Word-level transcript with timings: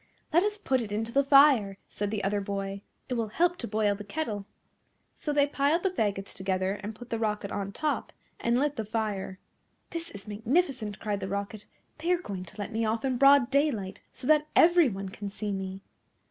"Let 0.33 0.41
us 0.41 0.57
put 0.57 0.81
it 0.81 0.91
into 0.91 1.11
the 1.11 1.23
fire!" 1.23 1.77
said 1.87 2.09
the 2.09 2.23
other 2.23 2.41
boy, 2.41 2.81
"it 3.07 3.13
will 3.13 3.27
help 3.27 3.57
to 3.59 3.67
boil 3.67 3.93
the 3.93 4.03
kettle." 4.03 4.47
So 5.15 5.31
they 5.31 5.45
piled 5.45 5.83
the 5.83 5.91
faggots 5.91 6.33
together, 6.33 6.79
and 6.81 6.95
put 6.95 7.11
the 7.11 7.19
Rocket 7.19 7.51
on 7.51 7.71
top, 7.71 8.11
and 8.39 8.59
lit 8.59 8.77
the 8.77 8.83
fire. 8.85 9.37
"This 9.91 10.09
is 10.09 10.27
magnificent," 10.27 10.97
cried 10.99 11.19
the 11.19 11.27
Rocket, 11.27 11.67
"they 11.99 12.11
are 12.11 12.17
going 12.19 12.45
to 12.45 12.57
let 12.57 12.71
me 12.73 12.83
off 12.83 13.05
in 13.05 13.19
broad 13.19 13.51
daylight, 13.51 14.01
so 14.11 14.25
that 14.25 14.47
everyone 14.55 15.09
can 15.09 15.29
see 15.29 15.51
me." 15.51 15.81